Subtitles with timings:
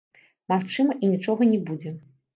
[0.53, 1.89] Магчыма, і нічога не будзе.